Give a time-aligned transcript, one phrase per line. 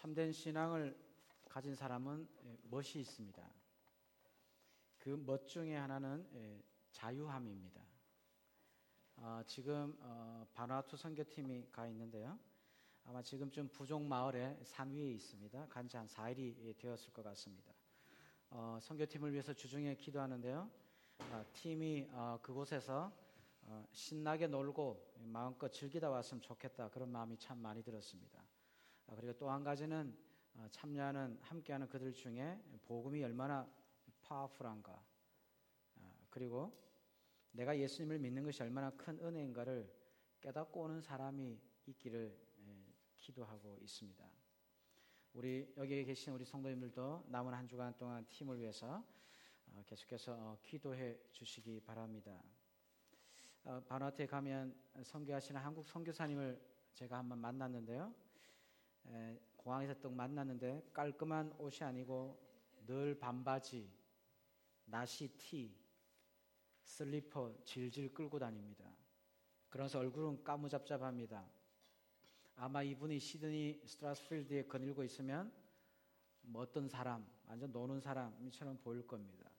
[0.00, 0.98] 참된 신앙을
[1.50, 3.52] 가진 사람은 예, 멋이 있습니다.
[4.96, 7.84] 그 멋 중에 하나는 예, 자유함입니다.
[9.16, 12.38] 어, 지금 어, 바누아투 선교팀이 가 있는데요.
[13.04, 15.66] 아마 지금쯤 부족 마을의 산 위에 있습니다.
[15.68, 17.74] 간지 한 4일이 되었을 것 같습니다.
[18.48, 20.70] 어, 선교팀을 위해서 주중에 기도하는데요.
[21.30, 23.12] 어, 팀이 어, 그곳에서
[23.64, 28.49] 어, 신나게 놀고 마음껏 즐기다 왔으면 좋겠다 그런 마음이 참 많이 들었습니다.
[29.10, 30.16] 아, 그리고 또 한 가지는
[30.54, 33.68] 어, 참여하는 함께하는 그들 중에 복음이 얼마나
[34.22, 35.04] 파워풀한가
[35.96, 36.72] 아, 그리고
[37.50, 39.92] 내가 예수님을 믿는 것이 얼마나 큰 은혜인가를
[40.40, 42.38] 깨닫고 오는 사람이 있기를
[43.18, 44.24] 기도하고 있습니다.
[45.32, 49.04] 우리 여기에 계신 우리 성도님들도 남은 한 주간 동안 팀을 위해서
[49.66, 52.40] 어, 계속해서 어, 기도해 주시기 바랍니다.
[53.88, 56.58] 바누아투에 가면 선교하시는 한국 선교사님을
[56.94, 58.14] 제가 한번 만났는데요.
[59.56, 62.38] 공항에서 또 만났는데 깔끔한 옷이 아니고
[62.86, 63.90] 늘 반바지,
[64.86, 65.76] 나시 티,
[66.82, 68.84] 슬리퍼 질질 끌고 다닙니다.
[69.68, 71.48] 그래서 얼굴은 까무잡잡합니다.
[72.56, 75.52] 아마 이분이 시드니 스트라스필드에 거닐고 있으면
[76.42, 79.50] 뭐 어떤 사람, 완전 노는 사람처럼 보일 겁니다.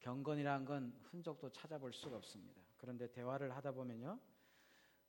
[0.00, 2.60] 경건이란 건 흔적도 찾아볼 수가 없습니다.
[2.76, 4.18] 그런데 대화를 하다 보면요.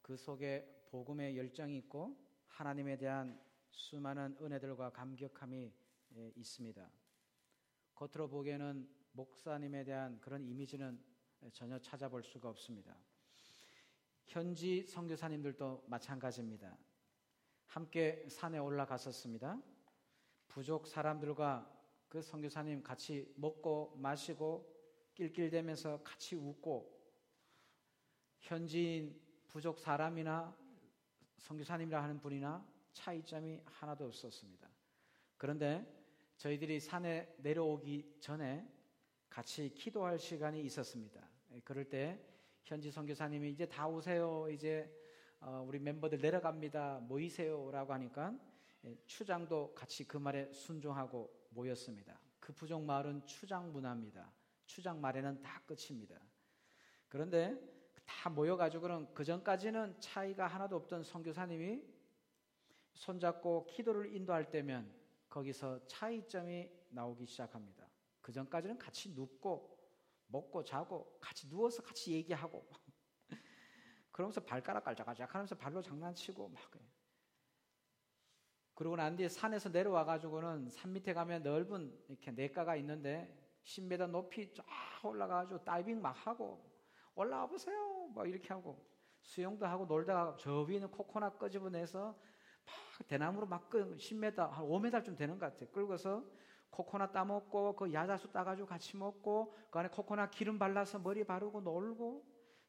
[0.01, 2.17] 그 속에 복음의 열정이 있고
[2.47, 5.73] 하나님에 대한 수많은 은혜들과 감격함이
[6.15, 6.89] 예, 있습니다.
[7.93, 11.03] 겉으로 보기에는 목사님에 대한 그런 이미지는
[11.51, 12.97] 전혀 찾아볼 수가 없습니다.
[14.25, 16.77] 현지 선교사님들도 마찬가지입니다.
[17.65, 19.61] 함께 산에 올라갔었습니다.
[20.47, 21.73] 부족 사람들과
[22.07, 24.75] 그 선교사님 같이 먹고 마시고
[25.13, 26.97] 낄낄대면서 같이 웃고
[28.39, 30.55] 현지인 부족 사람이나
[31.37, 34.69] 선교사님이라 하는 분이나 차이점이 하나도 없었습니다.
[35.37, 35.85] 그런데
[36.37, 38.67] 저희들이 산에 내려오기 전에
[39.29, 41.27] 같이 기도할 시간이 있었습니다.
[41.51, 42.19] 예, 그럴 때
[42.63, 44.47] 현지 선교사님이 이제 다 오세요.
[44.49, 44.91] 이제
[45.39, 46.99] 어, 우리 멤버들 내려갑니다.
[47.01, 48.33] 모이세요라고 하니까
[48.85, 52.19] 예, 추장도 같이 그 말에 순종하고 모였습니다.
[52.39, 54.31] 그 부족 마을은 추장 문화입니다.
[54.65, 56.19] 추장 말에는 다 끝입니다.
[57.07, 57.57] 그런데
[58.07, 61.83] 다 모여가지고는 그 전까지는 차이가 하나도 없던 선교사님이
[62.93, 64.91] 손잡고 기도를 인도할 때면
[65.29, 67.87] 거기서 차이점이 나오기 시작합니다.
[68.21, 69.77] 그 전까지는 같이 눕고
[70.27, 72.67] 먹고 자고 같이 누워서 같이 얘기하고
[74.11, 76.71] 그러면서 발가락 깔짝깔짝 하면서 발로 장난치고 막
[78.77, 83.27] 그러고 난 뒤에 산에서 내려와 가지고는 산 밑에 가면 넓은 이렇게 냇가가 있는데
[83.63, 84.63] 10m 높이 쫙
[85.03, 86.63] 올라가가지고 다이빙 막 하고
[87.15, 87.96] 올라와 보세요.
[88.13, 88.85] 막 이렇게 하고
[89.21, 92.17] 수영도 하고 놀다가 저 위에 있는 코코넛 끄집어내서
[92.65, 95.69] 막 대나무로 막 끄, 10m, 한 5m쯤 되는 것 같아요.
[95.71, 96.25] 끌고서
[96.69, 102.25] 코코넛 따먹고 그 야자수 따가지고 같이 먹고 그 안에 코코넛 기름 발라서 머리 바르고 놀고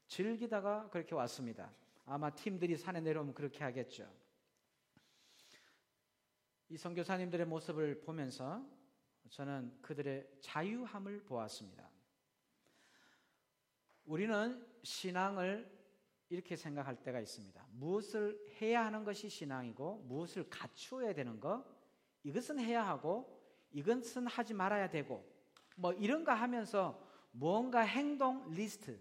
[0.06, 1.72] 즐기다가 그렇게 왔습니다.
[2.06, 4.10] 아마 팀들이 산에 내려오면 그렇게 하겠죠.
[6.70, 8.64] 이 선교사님들의 모습을 보면서
[9.30, 11.88] 저는 그들의 자유함을 보았습니다.
[14.08, 15.70] 우리는 신앙을
[16.30, 17.66] 이렇게 생각할 때가 있습니다.
[17.72, 21.64] 무엇을 해야 하는 것이 신앙이고 무엇을 갖추어야 되는 것
[22.22, 23.38] 이것은 해야 하고
[23.70, 25.24] 이것은 하지 말아야 되고
[25.76, 28.98] 뭐 이런가 하면서 무언가 행동 리스트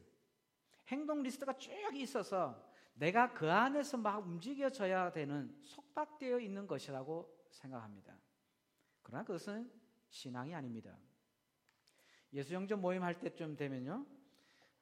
[0.90, 2.62] 행동 리스트가 쭉 있어서
[2.94, 8.18] 내가 그 안에서 막 움직여져야 되는 속박되어 있는 것이라고 생각합니다.
[9.04, 9.72] 그러나 그것은
[10.10, 10.98] 신앙이 아닙니다.
[12.34, 14.17] 예수 영접 모임 할 때쯤 되면요.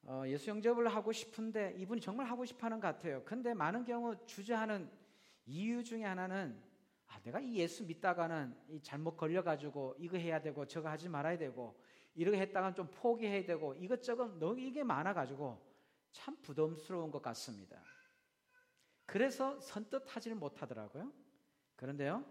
[0.07, 3.23] 어, 예수 영접을 하고 싶은데 이분이 정말 하고 싶어 하는 것 같아요.
[3.25, 4.89] 근데 많은 경우 주저하는
[5.47, 6.61] 이유 중에 하나는
[7.07, 11.79] 아, 내가 이 예수 믿다가는 이 잘못 걸려가지고 이거 해야 되고 저거 하지 말아야 되고
[12.13, 15.59] 이렇게 했다가는 좀 포기해야 되고 이것저것 너무 이게 많아가지고
[16.11, 17.81] 참 부담스러운 것 같습니다.
[19.07, 21.11] 그래서 선뜻 하지를 못하더라고요.
[21.75, 22.23] 그런데요,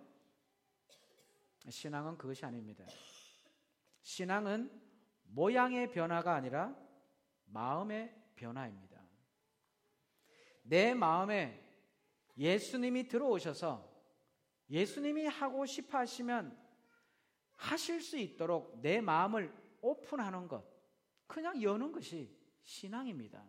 [1.68, 2.84] 신앙은 그것이 아닙니다.
[4.02, 4.70] 신앙은
[5.24, 6.74] 모양의 변화가 아니라
[7.54, 9.00] 마음의 변화입니다.
[10.62, 11.62] 내 마음에
[12.36, 13.92] 예수님이 들어오셔서
[14.68, 16.58] 예수님이 하고 싶어 하시면
[17.54, 20.64] 하실 수 있도록 내 마음을 오픈하는 것,
[21.26, 23.44] 그냥 여는 것이 신앙입니다.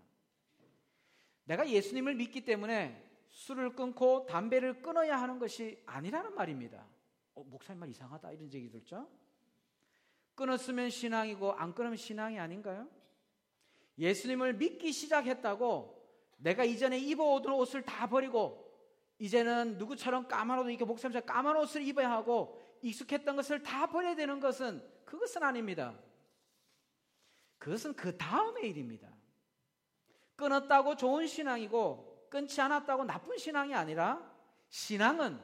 [1.46, 6.86] 내가 예수님을 믿기 때문에 술을 끊고 담배를 끊어야 하는 것이 아니라는 말입니다.
[7.34, 9.10] 어, 목사님 말 이상하다 이런 얘기 들죠?
[10.36, 12.88] 끊었으면 신앙이고 안 끊으면 신앙이 아닌가요?
[13.97, 15.95] 예수님을 믿기 시작했다고
[16.38, 18.65] 내가 이전에 입어오던 옷을 다 버리고
[19.19, 24.39] 이제는 누구처럼 까만 옷을 입고 목사님처럼 까만 옷을 입어야 하고 익숙했던 것을 다 버려야 되는
[24.39, 25.97] 것은 그것은 아닙니다.
[27.57, 29.09] 그것은 그 다음의 일입니다.
[30.36, 34.21] 끊었다고 좋은 신앙이고 끊지 않았다고 나쁜 신앙이 아니라
[34.69, 35.39] 신앙은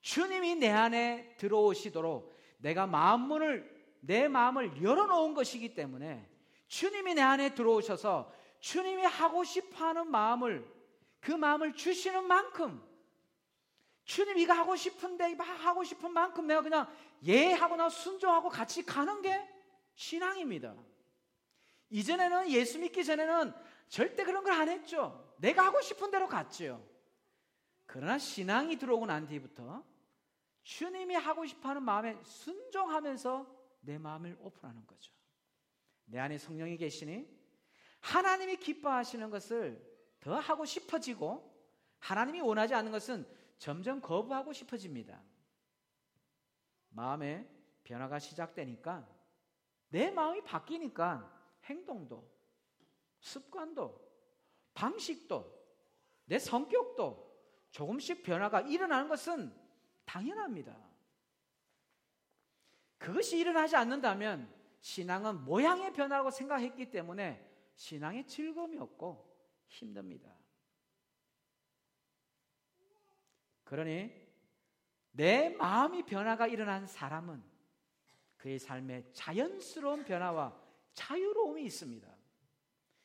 [0.00, 6.28] 주님이 내 안에 들어오시도록 내가 마음문을 내 마음을 열어놓은 것이기 때문에
[6.68, 10.66] 주님이 내 안에 들어오셔서 주님이 하고 싶어 하는 마음을
[11.20, 12.82] 그 마음을 주시는 만큼
[14.04, 16.88] 주님 이거 하고 싶은데 막 하고 싶은 만큼 내가 그냥
[17.24, 19.40] 예 하고 나 순종하고 같이 가는 게
[19.94, 20.74] 신앙입니다.
[21.90, 23.52] 이전에는 예수 믿기 전에는
[23.88, 25.34] 절대 그런 걸 안 했죠.
[25.38, 26.84] 내가 하고 싶은 대로 갔죠.
[27.86, 29.84] 그러나 신앙이 들어오고 난 뒤부터
[30.62, 33.46] 주님이 하고 싶어 하는 마음에 순종하면서
[33.80, 35.12] 내 마음을 오픈하는 거죠.
[36.06, 37.28] 내 안에 성령이 계시니
[38.00, 39.84] 하나님이 기뻐하시는 것을
[40.20, 41.54] 더 하고 싶어지고
[41.98, 43.26] 하나님이 원하지 않는 것은
[43.58, 45.22] 점점 거부하고 싶어집니다.
[46.90, 47.48] 마음의
[47.84, 49.08] 변화가 시작되니까
[49.88, 51.32] 내 마음이 바뀌니까
[51.64, 52.28] 행동도
[53.20, 54.04] 습관도
[54.74, 55.56] 방식도
[56.26, 57.26] 내 성격도
[57.70, 59.54] 조금씩 변화가 일어나는 것은
[60.04, 60.76] 당연합니다.
[62.98, 64.55] 그것이 일어나지 않는다면
[64.86, 67.44] 신앙은 모양의 변화라고 생각했기 때문에
[67.74, 69.36] 신앙에 즐거움이 없고
[69.66, 70.32] 힘듭니다.
[73.64, 74.12] 그러니
[75.10, 77.42] 내 마음이 변화가 일어난 사람은
[78.36, 80.56] 그의 삶에 자연스러운 변화와
[80.92, 82.06] 자유로움이 있습니다.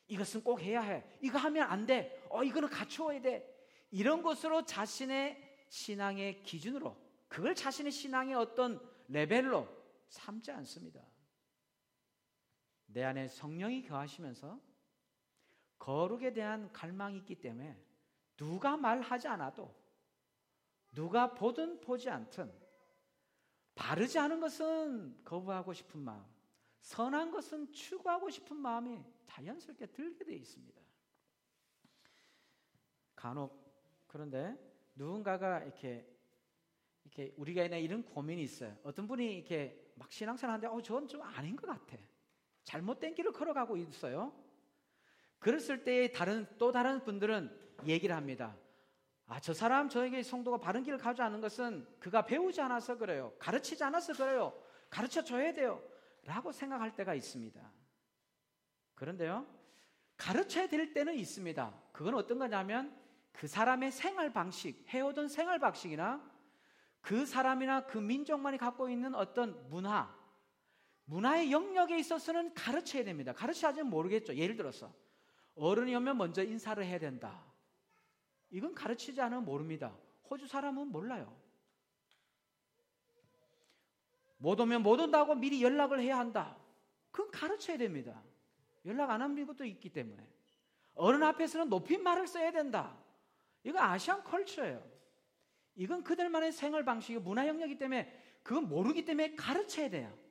[0.06, 1.04] 이것은 꼭 해야 해.
[1.20, 2.24] 이거 하면 안 돼.
[2.30, 3.44] 어, 이거는 갖추어야 돼.
[3.90, 6.96] 이런 것으로 자신의 신앙의 기준으로
[7.26, 9.66] 그걸 자신의 신앙의 어떤 레벨로
[10.08, 11.11] 삼지 않습니다.
[12.92, 14.60] 내 안에 성령이 거하시면서
[15.78, 17.82] 거룩에 대한 갈망이 있기 때문에
[18.36, 19.74] 누가 말하지 않아도
[20.92, 22.52] 누가 보든 보지 않든
[23.74, 26.24] 바르지 않은 것은 거부하고 싶은 마음,
[26.80, 30.80] 선한 것은 추구하고 싶은 마음이 자연스럽게 들게 되어 있습니다.
[33.14, 33.62] 간혹
[34.06, 34.56] 그런데
[34.94, 36.06] 누군가가 이렇게
[37.04, 38.76] 이렇게 우리가 이런 고민이 있어요.
[38.82, 41.96] 어떤 분이 이렇게 막 신앙생활 하는데 어 저건 좀 아닌 것 같아.
[42.64, 44.32] 잘못된 길을 걸어가고 있어요.
[45.38, 47.50] 그랬을 때 다른 또 다른 분들은
[47.86, 48.56] 얘기를 합니다.
[49.26, 53.32] 아, 저 사람 저에게 성도가 바른 길을 가지 않은 것은 그가 배우지 않아서 그래요.
[53.38, 54.52] 가르치지 않아서 그래요.
[54.90, 55.82] 가르쳐 줘야 돼요.
[56.24, 57.72] 라고 생각할 때가 있습니다.
[58.94, 59.46] 그런데요,
[60.16, 61.74] 가르쳐야 될 때는 있습니다.
[61.92, 62.96] 그건 어떤 거냐면
[63.32, 66.22] 그 사람의 생활 방식, 해오던 생활 방식이나
[67.00, 70.14] 그 사람이나 그 민족만이 갖고 있는 어떤 문화,
[71.12, 73.34] 문화의 영역에 있어서는 가르쳐야 됩니다.
[73.34, 74.34] 가르쳐야지 모르겠죠.
[74.34, 74.90] 예를 들어서
[75.54, 77.44] 어른이 오면 먼저 인사를 해야 된다.
[78.48, 79.94] 이건 가르치지 않으면 모릅니다.
[80.30, 81.36] 호주 사람은 몰라요.
[84.38, 86.56] 못 오면 못 온다고 미리 연락을 해야 한다.
[87.10, 88.22] 그건 가르쳐야 됩니다.
[88.86, 90.26] 연락 안 하는 것도 있기 때문에.
[90.94, 92.96] 어른 앞에서는 높인 말을 써야 된다.
[93.64, 94.82] 이거 아시안 컬처예요.
[95.74, 100.21] 이건 그들만의 생활 방식이 문화 영역이기 때문에 그건 모르기 때문에 가르쳐야 돼요.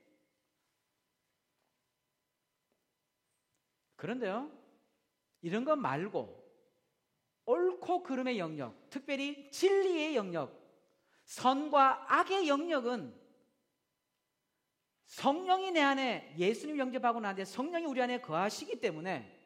[4.01, 4.51] 그런데요,
[5.43, 6.43] 이런 것 말고
[7.45, 10.59] 옳고 그름의 영역, 특별히 진리의 영역,
[11.25, 13.15] 선과 악의 영역은
[15.05, 19.39] 성령이 내 안에 예수님 영접하고 나한테 성령이 우리 안에 거하시기 때문에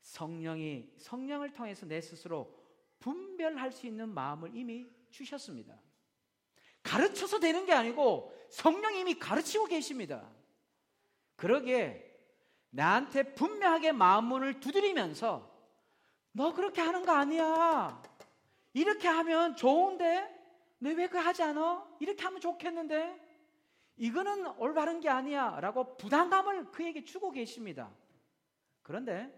[0.00, 2.60] 성령이 성령을 통해서 내 스스로
[2.98, 5.80] 분별할 수 있는 마음을 이미 주셨습니다.
[6.82, 10.28] 가르쳐서 되는 게 아니고 성령이 이미 가르치고 계십니다.
[11.36, 12.03] 그러기에
[12.74, 15.48] 나한테 분명하게 마음문을 두드리면서
[16.32, 18.02] 너 그렇게 하는 거 아니야.
[18.72, 20.32] 이렇게 하면 좋은데?
[20.78, 21.96] 너 왜 그거 하지 않아?
[22.00, 23.22] 이렇게 하면 좋겠는데?
[23.96, 25.60] 이거는 올바른 게 아니야.
[25.60, 27.94] 라고 부담감을 그에게 주고 계십니다.
[28.82, 29.32] 그런데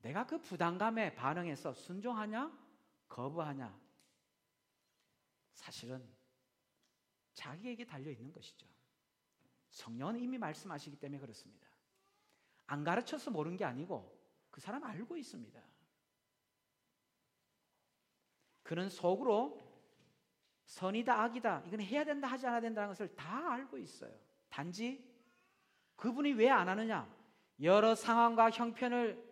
[0.00, 2.50] 내가 그 부담감에 반응해서 순종하냐?
[3.08, 3.78] 거부하냐?
[5.52, 6.08] 사실은
[7.34, 8.66] 자기에게 달려 있는 것이죠.
[9.70, 11.65] 성령은 이미 말씀하시기 때문에 그렇습니다.
[12.66, 14.16] 안 가르쳐서 모르는 게 아니고
[14.50, 15.60] 그 사람 알고 있습니다.
[18.62, 19.60] 그는 속으로
[20.64, 24.12] 선이다 악이다 이건 해야 된다 하지 않아야 된다는 것을 다 알고 있어요.
[24.48, 25.04] 단지
[25.96, 27.08] 그분이 왜 안 하느냐?
[27.62, 29.24] 여러 상황과 형편을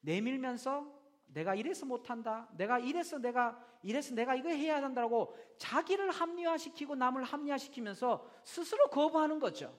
[0.00, 2.48] 내밀면서 내가 이래서 못한다.
[2.56, 9.78] 내가 이래서 내가 이래서 내가 이거 해야 한다고 자기를 합리화시키고 남을 합리화시키면서 스스로 거부하는 거죠.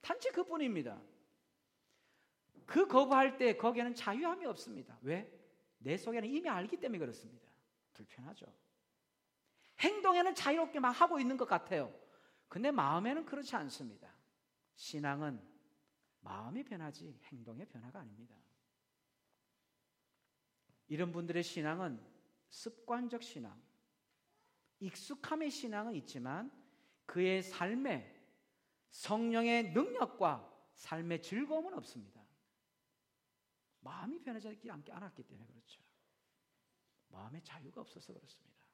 [0.00, 1.00] 단지 그뿐입니다.
[2.66, 4.98] 그 거부할 때 거기에는 자유함이 없습니다.
[5.02, 5.30] 왜?
[5.78, 7.48] 내 속에는 이미 알기 때문에 그렇습니다.
[7.92, 8.46] 불편하죠.
[9.80, 11.94] 행동에는 자유롭게 막 하고 있는 것 같아요.
[12.48, 14.14] 근데 마음에는 그렇지 않습니다.
[14.76, 15.40] 신앙은
[16.20, 18.34] 마음이 변하지 행동의 변화가 아닙니다.
[20.88, 22.00] 이런 분들의 신앙은
[22.48, 23.60] 습관적 신앙,
[24.80, 26.50] 익숙함의 신앙은 있지만
[27.06, 28.10] 그의 삶에
[28.90, 32.23] 성령의 능력과 삶의 즐거움은 없습니다.
[33.84, 34.48] 마음이 변하지
[34.90, 35.82] 않았기 때문에 그렇죠.
[37.08, 38.64] 마음의 자유가 없어서 그렇습니다.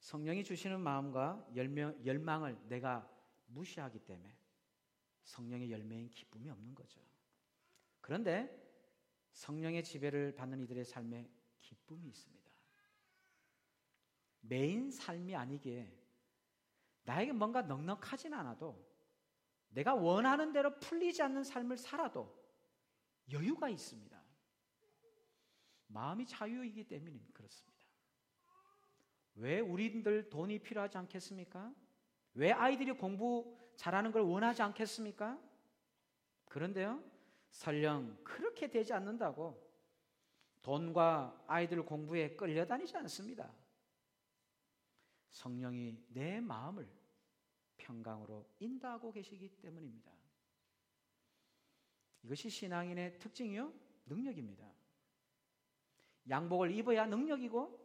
[0.00, 3.08] 성령이 주시는 마음과 열명, 열망을 내가
[3.46, 4.36] 무시하기 때문에
[5.22, 7.00] 성령의 열매인 기쁨이 없는 거죠.
[8.00, 8.58] 그런데
[9.32, 12.50] 성령의 지배를 받는 이들의 삶에 기쁨이 있습니다.
[14.40, 15.96] 메인 삶이 아니기에
[17.04, 18.88] 나에게 뭔가 넉넉하진 않아도
[19.68, 22.39] 내가 원하는 대로 풀리지 않는 삶을 살아도
[23.32, 24.20] 여유가 있습니다.
[25.88, 27.86] 마음이 자유이기 때문에 그렇습니다.
[29.34, 31.74] 왜 우리들 돈이 필요하지 않겠습니까?
[32.34, 35.40] 왜 아이들이 공부 잘하는 걸 원하지 않겠습니까?
[36.46, 37.02] 그런데요,
[37.50, 39.70] 설령 그렇게 되지 않는다고
[40.62, 43.52] 돈과 아이들 공부에 끌려다니지 않습니다.
[45.30, 46.88] 성령이 내 마음을
[47.78, 50.19] 평강으로 인도하고 계시기 때문입니다.
[52.22, 53.72] 이것이 신앙인의 특징이요,
[54.06, 54.70] 능력입니다.
[56.28, 57.78] 양복을 입어야 능력이고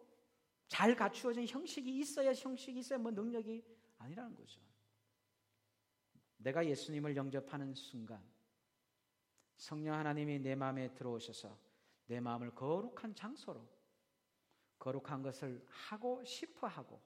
[0.68, 3.64] 잘 갖추어진 형식이 있어야 형식이 있어야 뭐 능력이
[3.98, 4.60] 아니라는 거죠.
[6.38, 8.24] 내가 예수님을 영접하는 순간
[9.58, 11.58] 성령 하나님이 내 마음에 들어오셔서
[12.08, 13.68] 내 마음을 거룩한 장소로
[14.78, 17.02] 거룩한 것을 하고 싶어 하고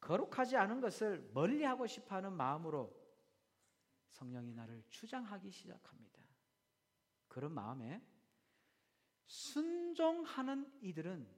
[0.00, 2.96] 거룩하지 않은 것을 멀리 하고 싶어 하는 마음으로
[4.08, 6.17] 성령이 나를 주장하기 시작합니다.
[7.28, 8.02] 그런 마음에
[9.26, 11.28] 순종하는 이들은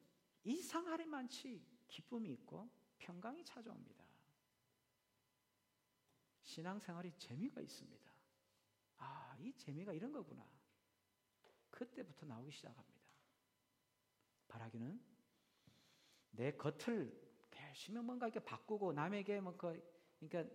[0.45, 4.05] 이상하리 만치 기쁨이 있고 평강이 찾아옵니다.
[6.43, 8.11] 신앙생활이 재미가 있습니다.
[8.99, 10.49] 아, 이 재미가 이런 거구나.
[11.71, 13.01] 그때부터 나오기 시작합니다.
[14.49, 15.01] 바라기는
[16.33, 17.31] 내 겉을
[17.71, 19.81] 열심히 뭔가 이렇게 바꾸고 남에게 뭐 그,
[20.19, 20.55] 그러니까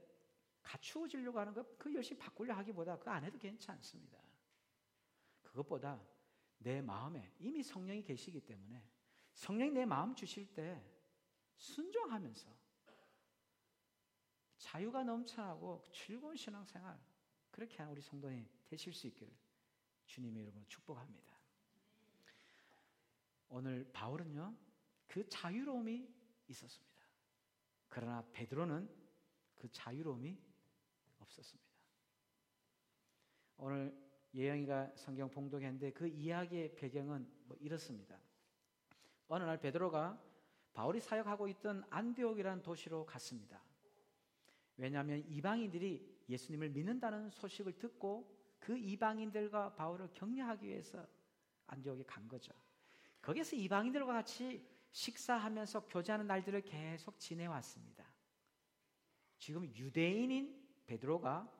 [0.61, 4.24] 갖추어지려고 하는 거 그 열심히 바꾸려 하기보다 그 안 해도 괜찮습니다.
[5.55, 6.05] 그것보다
[6.57, 8.83] 내 마음에 이미 성령이 계시기 때문에
[9.33, 10.83] 성령이 내 마음 주실 때
[11.55, 12.53] 순종하면서
[14.57, 16.99] 자유가 넘쳐나고 즐거운 신앙생활
[17.51, 19.33] 그렇게 하는 우리 성도님 되실 수 있기를
[20.07, 21.33] 주님의 이름으로 축복합니다.
[23.47, 24.57] 오늘 바울은요
[25.07, 26.13] 그 자유로움이
[26.47, 27.05] 있었습니다.
[27.87, 28.93] 그러나 베드로는
[29.55, 30.37] 그 자유로움이
[31.19, 31.71] 없었습니다.
[33.57, 34.04] 오늘
[34.35, 38.19] 예영이가 성경 봉독했는데 그 이야기의 배경은 뭐 이렇습니다.
[39.27, 40.21] 어느 날 베드로가
[40.73, 43.63] 바울이 사역하고 있던 안디옥이라는 도시로 갔습니다.
[44.77, 51.07] 왜냐하면 이방인들이 예수님을 믿는다는 소식을 듣고 그 이방인들과 바울을 격려하기 위해서
[51.67, 52.51] 안디옥에 간 거죠.
[53.21, 58.05] 거기서 이방인들과 같이 식사하면서 교제하는 날들을 계속 지내왔습니다.
[59.37, 61.51] 지금 유대인인 베드로가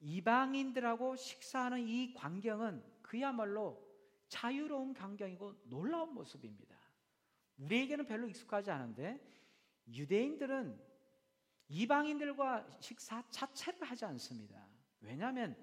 [0.00, 3.86] 이방인들하고 식사하는 이 광경은 그야말로
[4.28, 6.76] 자유로운 광경이고 놀라운 모습입니다.
[7.58, 9.20] 우리에게는 별로 익숙하지 않은데
[9.88, 10.78] 유대인들은
[11.68, 14.66] 이방인들과 식사 자체를 하지 않습니다.
[15.00, 15.56] 왜냐하면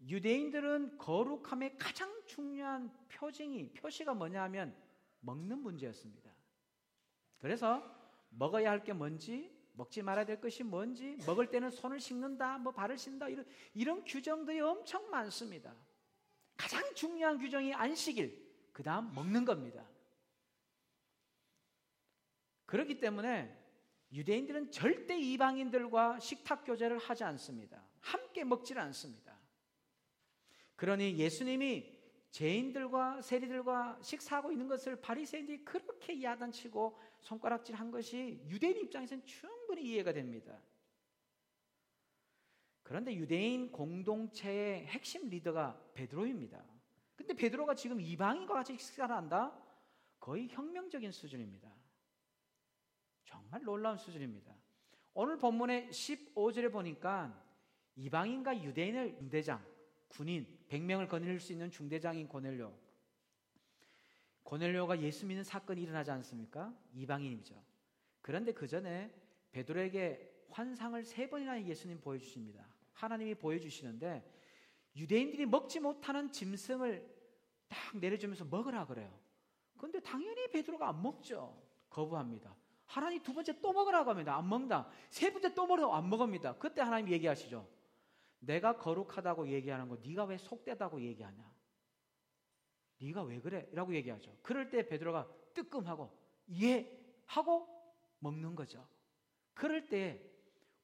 [0.00, 4.74] 유대인들은 거룩함의 가장 중요한 표징이 표시가 뭐냐면
[5.20, 6.32] 먹는 문제였습니다.
[7.38, 7.82] 그래서
[8.30, 12.98] 먹어야 할 게 뭔지 먹지 말아야 될 것이 뭔지 먹을 때는 손을 씻는다 뭐 발을
[12.98, 15.74] 씻는다 이런 이런 규정들이 엄청 많습니다.
[16.56, 19.86] 가장 중요한 규정이 안식일 그 다음 먹는 겁니다.
[22.66, 23.58] 그렇기 때문에
[24.12, 27.82] 유대인들은 절대 이방인들과 식탁 교제를 하지 않습니다.
[28.00, 29.38] 함께 먹질 않습니다.
[30.76, 39.50] 그러니 예수님이 죄인들과 세리들과 식사하고 있는 것을 바리새인들이 그렇게 야단치고 손가락질한 것이 유대인 입장에서는 충
[39.72, 40.60] 분히 이해가 됩니다.
[42.82, 46.62] 그런데 유대인 공동체의 핵심 리더가 베드로입니다.
[47.16, 49.58] 근데 베드로가 지금 이방인과 같이 식사를 한다?
[50.20, 51.72] 거의 혁명적인 수준입니다.
[53.24, 54.54] 정말 놀라운 수준입니다.
[55.14, 57.42] 오늘 본문의 15절에 보니까
[57.96, 59.64] 이방인과 유대인을 중대장,
[60.08, 62.78] 군인, 100명을 거느릴 수 있는 중대장인 고넬료.
[64.42, 66.74] 고넬료가 예수 믿는 사건이 일어나지 않습니까?
[66.92, 67.54] 이방인이죠.
[68.20, 69.21] 그런데 그 전에
[69.52, 72.66] 베드로에게 환상을 세 번이나 예수님 보여주십니다.
[72.92, 74.28] 하나님이 보여주시는데
[74.96, 77.10] 유대인들이 먹지 못하는 짐승을
[77.68, 79.18] 딱 내려주면서 먹으라 그래요.
[79.76, 81.62] 그런데 당연히 베드로가 안 먹죠.
[81.88, 82.54] 거부합니다.
[82.86, 84.36] 하나님 두 번째 또 먹으라고 합니다.
[84.36, 84.88] 안 먹는다.
[85.08, 86.56] 세 번째 또 먹으라고 안 먹습니다.
[86.58, 87.66] 그때 하나님 얘기하시죠.
[88.40, 91.50] 내가 거룩하다고 얘기하는 거 네가 왜 속되다고 얘기하냐?
[93.00, 93.68] 네가 왜 그래?
[93.72, 94.36] 라고 얘기하죠.
[94.42, 96.16] 그럴 때 베드로가 뜨끔하고
[96.46, 97.66] 이해하고
[98.18, 98.86] 먹는 거죠.
[99.54, 100.22] 그럴 때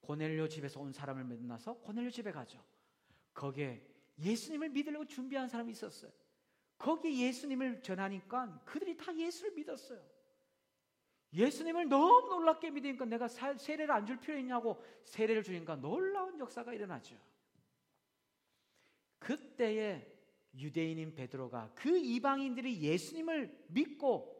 [0.01, 2.63] 고넬료 집에서 온 사람을 만나서 고넬료 집에 가죠.
[3.33, 3.85] 거기에
[4.19, 6.11] 예수님을 믿으려고 준비한 사람이 있었어요.
[6.77, 10.01] 거기에 예수님을 전하니까 그들이 다 예수를 믿었어요.
[11.33, 17.15] 예수님을 너무 놀랍게 믿으니까 내가 세례를 안 줄 필요 있냐고 세례를 주니까 놀라운 역사가 일어나죠.
[19.19, 20.17] 그때에
[20.55, 24.35] 유대인인 베드로가 그 이방인들이 예수님을 믿고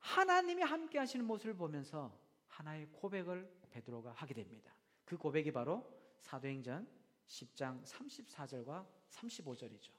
[0.00, 2.18] 하나님이 함께 하시는 모습을 보면서
[2.54, 4.72] 하나의 고백을 베드로가 하게 됩니다.
[5.04, 6.86] 그 고백이 바로 사도행전
[7.26, 9.90] 10장 34절과 35절이죠.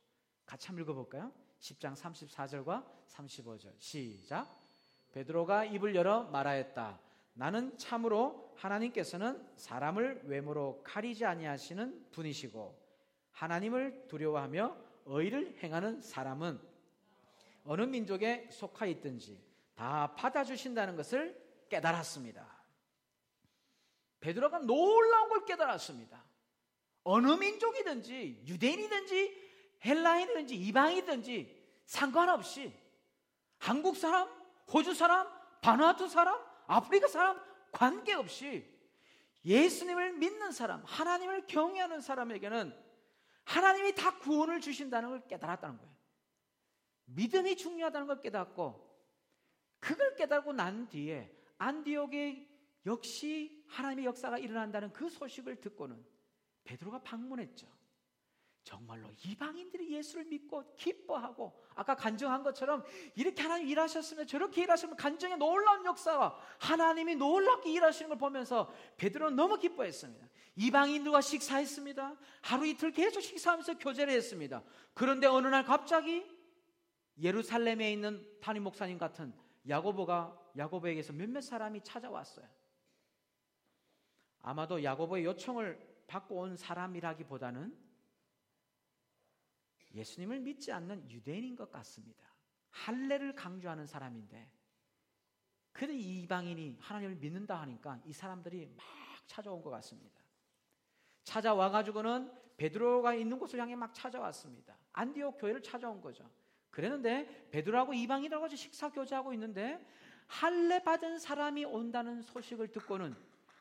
[0.45, 1.33] 같이 한번 읽어볼까요?
[1.59, 4.57] 10장 34절과 35절 시작
[5.11, 6.99] 베드로가 입을 열어 말하였다.
[7.33, 12.79] 나는 참으로 하나님께서는 사람을 외모로 가리지 아니하시는 분이시고
[13.31, 16.59] 하나님을 두려워하며 의를 행하는 사람은
[17.65, 19.43] 어느 민족에 속하 있든지
[19.75, 22.55] 다 받아주신다는 것을 깨달았습니다.
[24.19, 26.23] 베드로가 놀라운 걸 깨달았습니다.
[27.03, 29.45] 어느 민족이든지 유대인이든지
[29.85, 32.73] 헬라인이든지 이방이든지 상관없이
[33.59, 34.27] 한국 사람,
[34.73, 35.27] 호주 사람,
[35.61, 37.39] 바누아투 사람, 아프리카 사람
[37.71, 38.73] 관계없이
[39.45, 42.75] 예수님을 믿는 사람, 하나님을 경외하는 사람에게는
[43.43, 45.95] 하나님이 다 구원을 주신다는 걸 깨달았다는 거예요.
[47.05, 48.83] 믿음이 중요하다는 걸 깨닫고
[49.79, 52.47] 그걸 깨달고 난 뒤에 안디옥에
[52.85, 56.03] 역시 하나님의 역사가 일어난다는 그 소식을 듣고는
[56.63, 57.67] 베드로가 방문했죠.
[58.63, 62.83] 정말로 이방인들이 예수를 믿고 기뻐하고 아까 간증한 것처럼
[63.13, 69.59] 이렇게 하나님 일하셨으면 저렇게 일하시면 간증의 놀라운 역사가 하나님이 놀랍게 일하시는 걸 보면서 베드로는 너무
[69.59, 70.27] 기뻐했습니다.
[70.55, 72.15] 이방인들과 식사했습니다.
[72.41, 74.63] 하루 이틀 계속 식사하면서 교제를 했습니다.
[74.95, 76.25] 그런데 어느 날 갑자기
[77.21, 79.31] 예루살렘에 있는 담임 목사님 같은
[79.69, 82.47] 야고보가 야고보에게서 몇몇 사람이 찾아왔어요.
[84.41, 87.77] 아마도 야고보의 요청을 받고 온 사람이라기보다는
[89.93, 92.25] 예수님을 믿지 않는 유대인인 것 같습니다.
[92.69, 94.51] 할례를 강조하는 사람인데
[95.71, 98.85] 그래 이방인이 하나님을 믿는다 하니까 이 사람들이 막
[99.25, 100.21] 찾아온 것 같습니다.
[101.23, 104.77] 찾아와 가지고는 베드로가 있는 곳을 향해 막 찾아왔습니다.
[104.93, 106.29] 안디옥 교회를 찾아온 거죠.
[106.69, 109.85] 그랬는데 베드로하고 이방인하고 식사 교제하고 있는데
[110.27, 113.15] 할례 받은 사람이 온다는 소식을 듣고는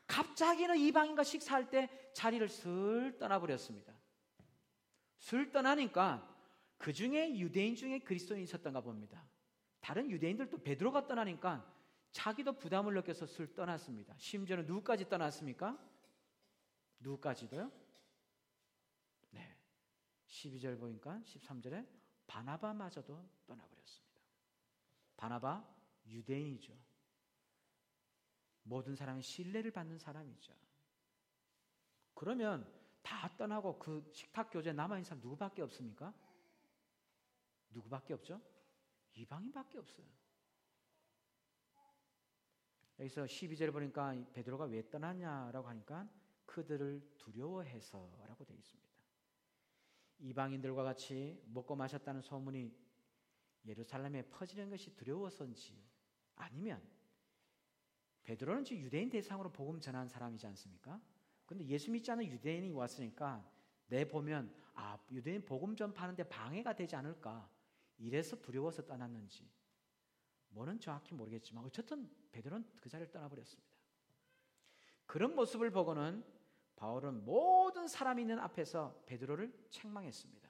[0.07, 3.93] 갑자기는 이방인과 식사할 때 자리를 슬 떠나버렸습니다.
[5.17, 6.31] 슬 떠나니까
[6.77, 9.25] 그 중에 유대인 중에 그리스도인이 있었던가 봅니다.
[9.79, 11.71] 다른 유대인들도 베드로가 떠나니까
[12.11, 14.15] 자기도 부담을 느껴서 슬 떠났습니다.
[14.17, 15.77] 심지어는 누구까지 떠났습니까?
[16.99, 17.71] 누구까지도요?
[19.31, 19.57] 네.
[20.27, 21.85] 12절 보니까 13절에
[22.27, 24.21] 바나바마저도 떠나버렸습니다.
[25.17, 25.74] 바나바
[26.07, 26.73] 유대인이죠.
[28.63, 30.53] 모든 사람이 신뢰를 받는 사람이죠.
[32.13, 36.13] 그러면 다 떠나고 그 식탁 교제 남아 있는 사람 누구밖에 없습니까?
[37.69, 38.41] 누구밖에 없죠?
[39.13, 40.07] 이방인밖에 없어요.
[42.99, 46.09] 여기서 12절을 보니까 베드로가 왜 떠났냐라고 하니까
[46.45, 48.85] 그들을 두려워해서라고 되어 있습니다.
[50.19, 52.73] 이방인들과 같이 먹고 마셨다는 소문이
[53.65, 55.94] 예루살렘에 퍼지는 것이 두려워서인지
[56.35, 56.81] 아니면
[58.23, 60.99] 베드로는 지금 유대인 대상으로 복음 전한 사람이지 않습니까?
[61.45, 63.47] 근데 예수 믿지 않는 유대인이 왔으니까
[63.87, 67.49] 내 보면 아 유대인 복음 전파하는데 방해가 되지 않을까
[67.97, 69.47] 이래서 두려워서 떠났는지
[70.49, 73.75] 뭐는 정확히 모르겠지만 어쨌든 베드로는 그 자리를 떠나버렸습니다.
[75.05, 76.25] 그런 모습을 보고는
[76.75, 80.49] 바울은 모든 사람이 있는 앞에서 베드로를 책망했습니다.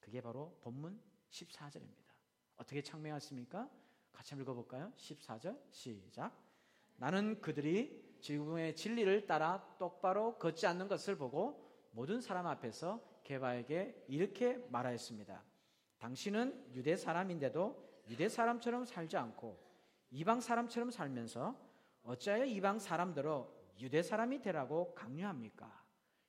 [0.00, 2.14] 그게 바로 본문 14절입니다.
[2.56, 3.68] 어떻게 책망했습니까?
[4.16, 4.92] 같이 한번 읽어볼까요?
[4.96, 6.32] 14절 시작.
[6.96, 14.56] 나는 그들이 지금의 진리를 따라 똑바로 걷지 않는 것을 보고 모든 사람 앞에서 개바에게 이렇게
[14.70, 15.44] 말하였습니다.
[15.98, 19.62] 당신은 유대 사람인데도 유대 사람처럼 살지 않고
[20.10, 21.54] 이방 사람처럼 살면서
[22.02, 25.84] 어찌하여 이방 사람들로 유대 사람이 되라고 강요합니까?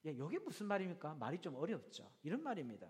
[0.06, 1.16] 예, 이게 무슨 말입니까?
[1.16, 2.12] 말이 좀 어렵죠.
[2.24, 2.90] 이런 말입니다.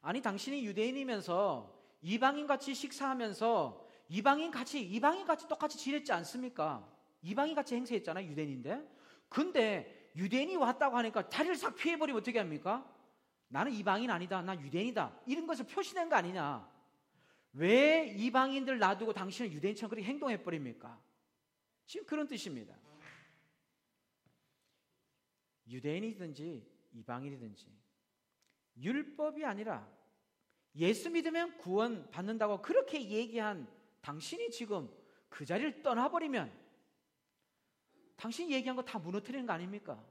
[0.00, 6.88] 아니 당신이 유대인이면서 이방인 같이 식사하면서 이방인 같이 이방인 같이 똑같이 지냈지 않습니까?
[7.22, 8.88] 이방인 같이 행세했잖아요, 유대인인데.
[9.28, 12.90] 근데 유대인이 왔다고 하니까 다리를 싹 피해 버리면 어떻게 합니까?
[13.48, 14.42] 나는 이방인 아니다.
[14.42, 15.20] 나 유대인이다.
[15.26, 16.68] 이런 것을 표시된 거 아니냐.
[17.52, 21.00] 왜 이방인들 놔두고 당신은 유대인처럼 그렇게 행동해 버립니까?
[21.86, 22.76] 지금 그런 뜻입니다.
[25.68, 27.66] 유대인이든지 이방인이든지
[28.78, 29.88] 율법이 아니라
[30.76, 33.68] 예수 믿으면 구원 받는다고 그렇게 얘기한
[34.00, 34.88] 당신이 지금
[35.28, 36.58] 그 자리를 떠나버리면
[38.16, 40.04] 당신이 얘기한 거 다 무너뜨리는 거 아닙니까?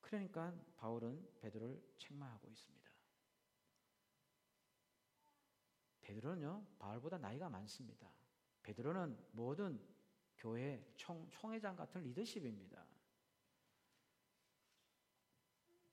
[0.00, 2.90] 그러니까 바울은 베드로를 책망하고 있습니다.
[6.02, 8.08] 베드로는요 바울보다 나이가 많습니다.
[8.62, 9.80] 베드로는 모든
[10.36, 12.84] 교회 총, 총회장 같은 리더십입니다.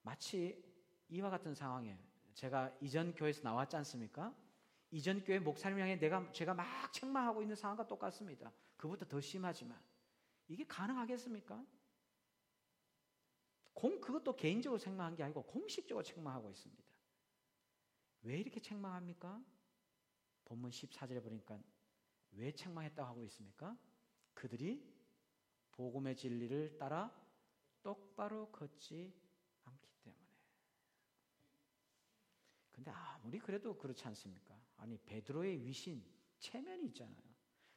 [0.03, 0.63] 마치
[1.09, 1.97] 이와 같은 상황에
[2.33, 4.35] 제가 이전 교회에서 나왔지 않습니까?
[4.91, 8.53] 이전 교회 목사님 향해 내가 제가 막 책망하고 있는 상황과 똑같습니다.
[8.77, 9.81] 그보다 더 심하지만
[10.47, 11.65] 이게 가능하겠습니까?
[13.73, 16.83] 공 그것도 개인적으로 책망한 게 아니고 공식적으로 책망하고 있습니다.
[18.21, 19.43] 왜 이렇게 책망합니까?
[20.45, 21.59] 본문 14절에 보니까
[22.31, 23.77] 왜 책망했다고 하고 있습니까?
[24.33, 24.93] 그들이
[25.71, 27.11] 복음의 진리를 따라
[27.81, 29.13] 똑바로 걷지
[29.63, 30.23] 않기 때문에.
[32.83, 34.53] 근데 아무리 그래도 그렇지 않습니까?
[34.75, 36.03] 아니 베드로의 위신
[36.39, 37.23] 체면이 있잖아요.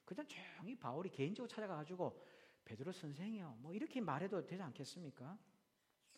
[0.05, 2.21] 그냥 조용히 바울이 개인적으로 찾아가 가지고
[2.65, 3.59] 베드로 선생이요.
[3.61, 5.39] 뭐 이렇게 말해도 되지 않겠습니까?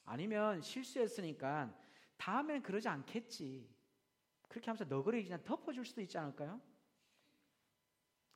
[0.04, 1.78] 아니면 실수했으니까
[2.16, 3.68] 다음엔 그러지 않겠지.
[4.48, 6.58] 그렇게 하면서 너그레 그냥 덮어줄 수도 있지 않을까요?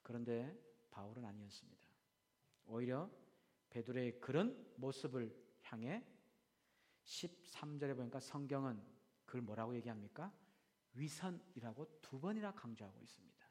[0.02, 0.54] 그런데
[0.90, 1.88] 바울은 아니었습니다.
[2.66, 3.10] 오히려
[3.70, 6.04] 베드로의 그런 모습을 향해
[7.04, 8.82] 13절에 보니까 성경은
[9.24, 10.41] 그걸 뭐라고 얘기합니까?
[10.94, 13.46] 위선이라고 두 번이나 강조하고 있습니다.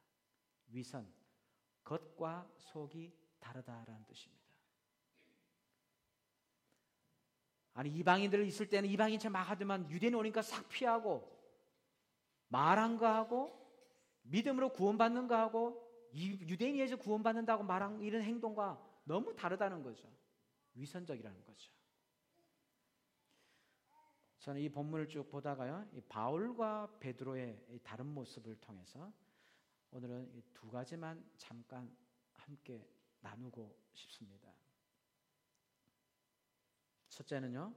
[0.68, 1.12] 위선,
[1.84, 4.42] 겉과 속이 다르다라는 뜻입니다.
[7.74, 11.28] 아니 이방인들 있을 때는 이방인처럼 막 하더만 유대인 오니까 싹 피하고
[12.50, 13.58] 말한 거 하고
[14.24, 20.08] 믿음으로 구원받는 거 하고 유대인에서 구원받는다고 말한 이런 행동과 너무 다르다는 거죠.
[20.74, 21.72] 위선적이라는 거죠.
[24.42, 29.14] 저는 이 본문을 쭉 보다가요, 이 바울과 베드로의 다른 모습을 통해서
[29.92, 31.96] 오늘은 두 가지만 잠깐
[32.34, 34.52] 함께 나누고 싶습니다.
[37.10, 37.72] 첫째는요,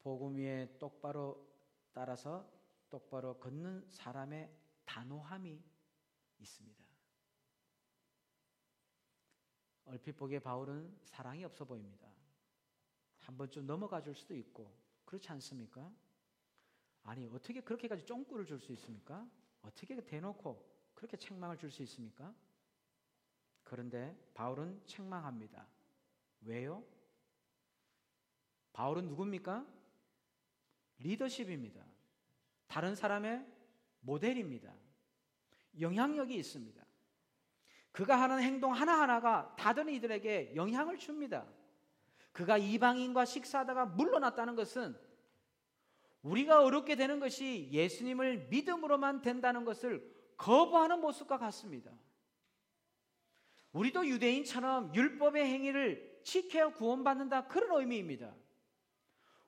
[0.00, 1.46] 복음 위에 똑바로
[1.92, 2.50] 따라서
[2.88, 4.50] 똑바로 걷는 사람의
[4.86, 5.62] 단호함이
[6.38, 6.84] 있습니다.
[9.84, 12.08] 얼핏 보기에 바울은 사랑이 없어 보입니다.
[13.18, 15.90] 한 번쯤 넘어가 줄 수도 있고 그렇지 않습니까?
[17.04, 19.26] 아니 어떻게 그렇게까지 쫑꾸를 줄 수 있습니까?
[19.62, 22.34] 어떻게 대놓고 그렇게 책망을 줄 수 있습니까?
[23.62, 25.66] 그런데 바울은 책망합니다.
[26.42, 26.84] 왜요?
[28.72, 29.66] 바울은 누굽니까?
[30.98, 31.84] 리더십입니다.
[32.66, 33.46] 다른 사람의
[34.00, 34.74] 모델입니다.
[35.80, 36.84] 영향력이 있습니다.
[37.92, 41.46] 그가 하는 행동 하나하나가 다른 이들에게 영향을 줍니다.
[42.36, 44.94] 그가 이방인과 식사하다가 물러났다는 것은
[46.20, 51.90] 우리가 어렵게 되는 것이 예수님을 믿음으로만 된다는 것을 거부하는 모습과 같습니다.
[53.72, 58.34] 우리도 유대인처럼 율법의 행위를 지켜야 구원받는다 그런 의미입니다.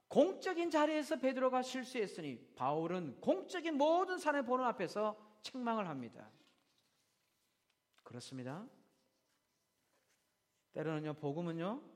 [0.07, 6.31] 공적인 자리에서 베드로가 실수했으니 바울은 공적인 모든 사람의 보는 앞에서 책망을 합니다.
[8.03, 8.66] 그렇습니다.
[10.72, 11.88] 때로는요, 복음은요,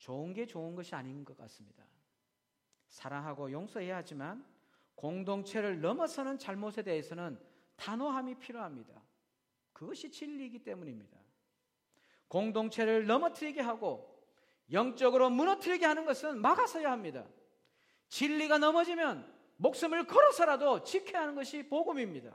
[0.00, 1.84] 좋은 게 좋은 것이 아닌 것 같습니다.
[2.88, 4.44] 사랑하고 용서해야 하지만
[4.96, 7.38] 공동체를 넘어서는 잘못에 대해서는
[7.76, 9.00] 단호함이 필요합니다.
[9.72, 11.16] 그것이 진리이기 때문입니다.
[12.28, 14.10] 공동체를 넘어뜨리게 하고
[14.72, 17.26] 영적으로 무너뜨리게 하는 것은 막아서야 합니다.
[18.08, 22.34] 진리가 넘어지면 목숨을 걸어서라도 지켜야 하는 것이 복음입니다.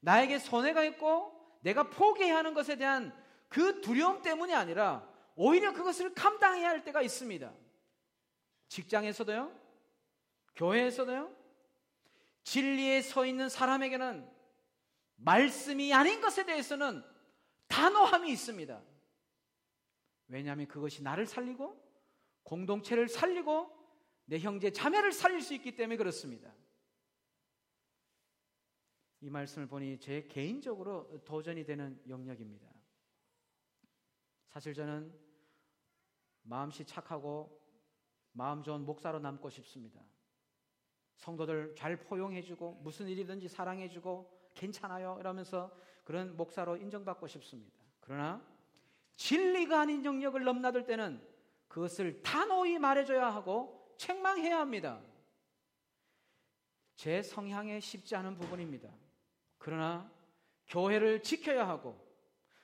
[0.00, 3.12] 나에게 손해가 있고 내가 포기해야 하는 것에 대한
[3.48, 5.08] 그 두려움 때문이 아니라
[5.40, 7.54] 오히려 그것을 감당해야 할 때가 있습니다.
[8.66, 9.56] 직장에서도요,
[10.56, 11.32] 교회에서도요,
[12.42, 14.28] 진리에 서 있는 사람에게는
[15.14, 17.04] 말씀이 아닌 것에 대해서는
[17.68, 18.82] 단호함이 있습니다.
[20.26, 21.88] 왜냐하면 그것이 나를 살리고
[22.42, 23.70] 공동체를 살리고
[24.24, 26.52] 내 형제 자매를 살릴 수 있기 때문에 그렇습니다.
[29.20, 32.66] 이 말씀을 보니 제 개인적으로 도전이 되는 영역입니다.
[34.48, 35.27] 사실 저는
[36.48, 37.60] 마음씨 착하고
[38.32, 40.00] 마음 좋은 목사로 남고 싶습니다.
[41.16, 45.70] 성도들 잘 포용해주고 무슨 일이든지 사랑해주고 괜찮아요 이러면서
[46.04, 47.76] 그런 목사로 인정받고 싶습니다.
[48.00, 48.42] 그러나
[49.16, 51.20] 진리가 아닌 영역을 넘나들 때는
[51.66, 55.02] 그것을 단호히 말해줘야 하고 책망해야 합니다.
[56.94, 58.88] 제 성향에 쉽지 않은 부분입니다.
[59.58, 60.10] 그러나
[60.68, 61.98] 교회를 지켜야 하고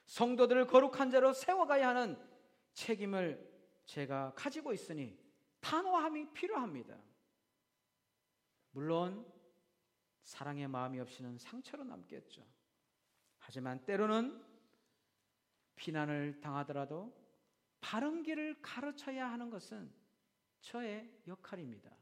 [0.07, 2.19] 성도들을 거룩한 자로 세워가야 하는
[2.73, 3.54] 책임을
[3.85, 5.19] 제가 가지고 있으니
[5.61, 6.99] 단호함이 필요합니다.
[8.71, 9.31] 물론
[10.23, 12.45] 사랑의 마음이 없이는 상처로 남겠죠.
[13.39, 14.43] 하지만 때로는
[15.77, 17.15] 비난을 당하더라도
[17.81, 19.93] 바른 길을 가르쳐야 하는 것은
[20.61, 21.95] 저의 역할입니다.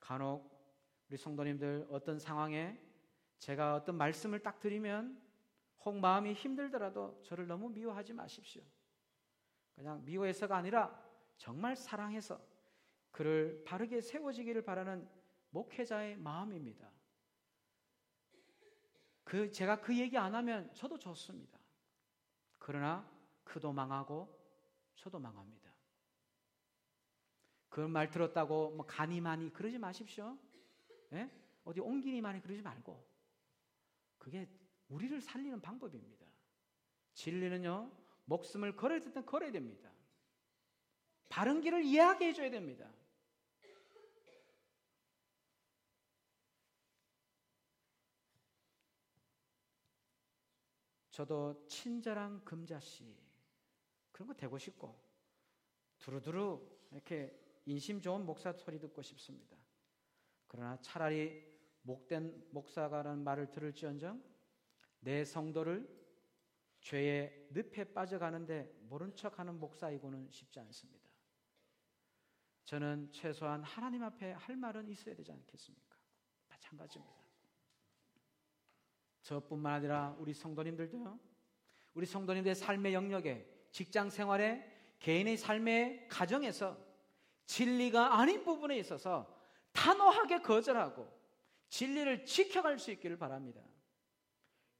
[0.00, 0.58] 간혹
[1.08, 2.80] 우리 성도님들 어떤 상황에
[3.38, 5.27] 제가 어떤 말씀을 딱 드리면
[5.84, 8.62] 혹 마음이 힘들더라도 저를 너무 미워하지 마십시오.
[9.74, 11.00] 그냥 미워해서가 아니라
[11.36, 12.40] 정말 사랑해서
[13.10, 15.08] 그를 바르게 세워지기를 바라는
[15.50, 16.90] 목회자의 마음입니다.
[19.24, 21.58] 그 제가 그 얘기 안 하면 저도 좋습니다.
[22.58, 23.08] 그러나
[23.44, 24.36] 그도 망하고
[24.96, 25.72] 저도 망합니다.
[27.68, 30.36] 그말 들었다고 뭐 간이 많이 그러지 마십시오.
[31.12, 31.30] 예?
[31.64, 33.06] 어디 옮기니 많이 그러지 말고
[34.18, 34.48] 그게
[34.88, 36.26] 우리를 살리는 방법입니다.
[37.14, 37.90] 진리는요
[38.24, 39.90] 목숨을 걸어야 될때 걸어야 됩니다.
[41.28, 42.90] 바른 길을 이해하게 해줘야 됩니다.
[51.10, 53.16] 저도 친절한 금자씨
[54.12, 54.96] 그런 거 되고 싶고
[55.98, 59.56] 두루두루 이렇게 인심 좋은 목사 소리 듣고 싶습니다.
[60.46, 61.44] 그러나 차라리
[61.82, 64.22] 목된 목사가라는 말을 들을지언정
[65.00, 65.88] 내 성도를
[66.80, 71.08] 죄의 늪에 빠져가는데 모른 척하는 목사이고는 쉽지 않습니다.
[72.64, 75.96] 저는 최소한 하나님 앞에 할 말은 있어야 되지 않겠습니까?
[76.48, 77.14] 마찬가지입니다.
[79.22, 81.18] 저뿐만 아니라 우리 성도님들도요.
[81.94, 86.76] 우리 성도님들의 삶의 영역에 직장 생활에 개인의 삶의 가정에서
[87.46, 89.34] 진리가 아닌 부분에 있어서
[89.72, 91.10] 단호하게 거절하고
[91.68, 93.62] 진리를 지켜갈 수 있기를 바랍니다.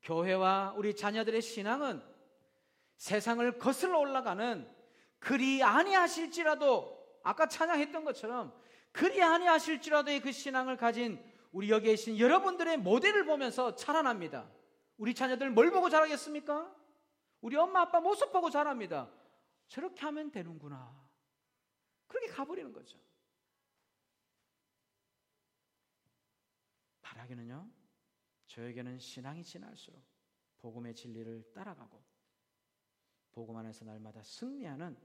[0.03, 2.03] 교회와 우리 자녀들의 신앙은
[2.97, 4.69] 세상을 거슬러 올라가는
[5.19, 8.53] 그리 아니하실지라도 아까 찬양했던 것처럼
[8.93, 14.51] 그리 아니하실지라도의 그 신앙을 가진 우리 여기에 계신 여러분들의 모델을 보면서 자라납니다.
[14.97, 16.75] 우리 자녀들 뭘 보고 자라겠습니까?
[17.41, 19.11] 우리 엄마 아빠 모습 보고 자랍니다.
[19.69, 21.09] 저렇게 하면 되는구나.
[22.07, 22.99] 그렇게 가버리는 거죠.
[27.03, 27.71] 바라기는요,
[28.49, 30.03] 저에게는 신앙이 지날수록
[30.59, 32.03] 복음의 진리를 따라가고
[33.31, 34.97] 복음 안에서 날마다 승리하는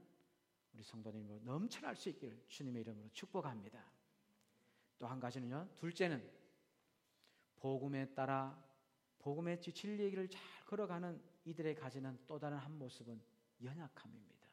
[0.72, 3.92] 우리 성도님으로 넘쳐날 수 있기를 주님의 이름으로 축복합니다.
[4.98, 5.68] 또 한 가지는요.
[5.76, 6.32] 둘째는
[7.56, 8.62] 복음에 따라
[9.18, 13.22] 복음의 길을 잘 걸어가는 이들의 가지는 또 다른 한 모습은
[13.62, 14.48] 연약함입니다.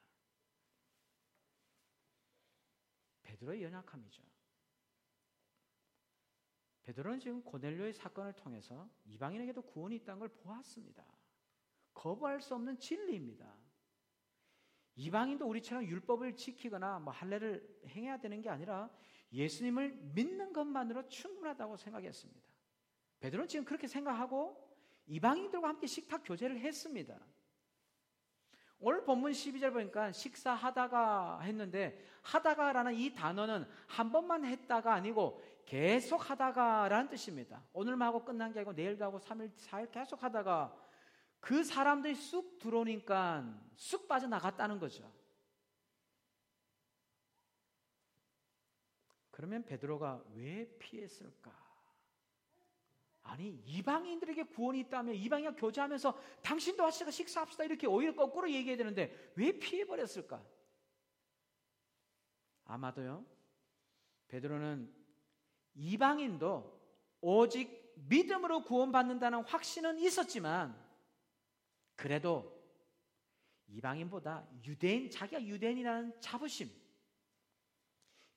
[3.24, 4.31] 베드로의 연약함이죠.
[6.84, 11.06] 베드로는 지금 고넬료의 사건을 통해서 이방인에게도 구원이 있다는 걸 보았습니다.
[11.94, 13.56] 거부할 수 없는 진리입니다.
[14.96, 18.90] 이방인도 우리처럼 율법을 지키거나 뭐 할례를 행해야 되는 게 아니라
[19.32, 22.42] 예수님을 믿는 것만으로 충분하다고 생각했습니다.
[23.20, 24.70] 베드로는 지금 그렇게 생각하고
[25.06, 27.20] 이방인들과 함께 식탁 교제를 했습니다.
[28.84, 37.10] 오늘 본문 12절 보니까 식사하다가 했는데 하다가라는 이 단어는 한 번만 했다가 아니고 계속 하다가라는
[37.10, 37.64] 뜻입니다.
[37.74, 40.76] 오늘만 하고 끝난 게 아니고 내일도 하고 3일, 4일 계속 하다가
[41.40, 45.12] 그 사람들이 쑥 들어오니까 쑥 빠져나갔다는 거죠.
[49.32, 51.52] 그러면 베드로가 왜 피했을까?
[53.24, 59.52] 아니 이방인들에게 구원이 있다면 이방인과 교제하면서 당신도 와서 식사합시다 이렇게 오히려 거꾸로 얘기해야 되는데 왜
[59.58, 60.44] 피해버렸을까?
[62.66, 63.26] 아마도요
[64.28, 65.01] 베드로는
[65.74, 66.80] 이방인도
[67.22, 70.76] 오직 믿음으로 구원받는다는 확신은 있었지만
[71.96, 72.60] 그래도
[73.68, 76.70] 이방인보다 유대인 자기가 유대인이라는 자부심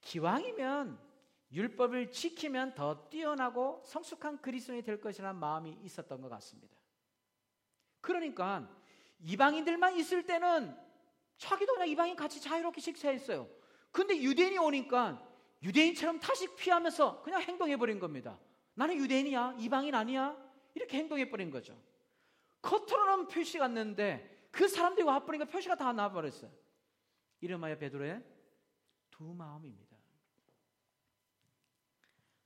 [0.01, 0.99] 기왕이면
[1.51, 6.77] 율법을 지키면 더 뛰어나고 성숙한 그리스도인이 될 것이라는 마음이 있었던 것 같습니다.
[8.01, 8.69] 그러니까
[9.21, 10.77] 이방인들만 있을 때는
[11.39, 13.49] 자기도 그냥 이방인 같이 자유롭게 식사했어요.
[13.91, 15.34] 근데 유대인이 오니까
[15.65, 18.39] 유대인처럼 타식 피하면서 그냥 행동해버린 겁니다.
[18.75, 19.57] 나는 유대인이야.
[19.59, 20.37] 이방인 아니야.
[20.75, 21.81] 이렇게 행동해버린 거죠.
[22.61, 26.51] 겉으로는 표시가 났는데 그 사람들이 와버리니까 표시가 다 나와버렸어요.
[27.41, 28.23] 이름하여 베드로의
[29.11, 29.97] 두 마음입니다.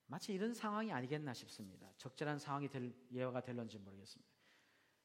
[0.06, 1.92] 마치 이런 상황이 아니겠나 싶습니다.
[1.98, 4.32] 적절한 상황이 될 예화가 될런지 모르겠습니다.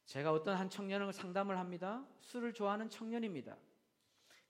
[0.05, 2.05] 제가 어떤 한 청년을 상담을 합니다.
[2.21, 3.57] 술을 좋아하는 청년입니다.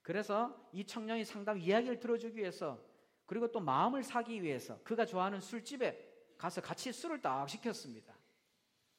[0.02, 2.93] 그래서 이 청년이 상담 이야기를 들어주기 위해서
[3.26, 8.12] 그리고 또 마음을 사기 위해서 그가 좋아하는 술집에 가서 같이 술을 딱 시켰습니다.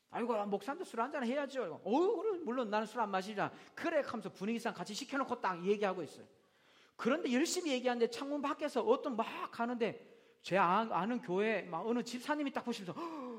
[0.10, 1.82] 아이고 목사님도 술 한잔 해야죠.
[1.84, 3.52] 어 그래 물론 나는 술 안 마시자.
[3.74, 6.26] 그래 하면서 분위기상 같이 시켜놓고 딱 얘기하고 있어요.
[6.96, 12.64] 그런데 열심히 얘기하는데 창문 밖에서 어떤 막 가는데 제 아는 교회 막 어느 집사님이 딱
[12.64, 12.94] 보시면서